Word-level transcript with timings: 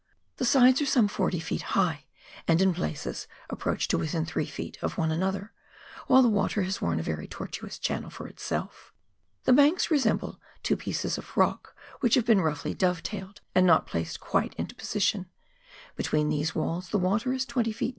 The 0.37 0.45
sides 0.45 0.81
are 0.81 0.87
some 0.87 1.07
40 1.07 1.39
ft. 1.39 1.61
high, 1.61 2.05
and 2.47 2.59
in 2.59 2.73
places 2.73 3.27
approach 3.51 3.87
to 3.89 3.99
within 3.99 4.25
three 4.25 4.47
feet 4.47 4.79
of 4.81 4.97
one 4.97 5.11
another, 5.11 5.53
while 6.07 6.23
the 6.23 6.27
water 6.27 6.63
has 6.63 6.81
worn 6.81 6.99
a 6.99 7.03
very 7.03 7.27
tortuous 7.27 7.77
channel 7.77 8.09
for 8.09 8.25
itself. 8.27 8.91
The 9.43 9.53
banks 9.53 9.91
resemble 9.91 10.41
two 10.63 10.75
pieces 10.75 11.19
of 11.19 11.37
rock 11.37 11.75
which 11.99 12.15
have 12.15 12.25
been 12.25 12.41
roughly 12.41 12.73
dovetailed 12.73 13.41
and 13.53 13.67
not 13.67 13.85
placed 13.85 14.19
quite 14.19 14.55
into 14.55 14.73
position; 14.73 15.27
between 15.95 16.29
these 16.29 16.55
walls 16.55 16.89
the 16.89 16.97
water 16.97 17.31
is 17.31 17.45
20 17.45 17.71
ft. 17.71 17.89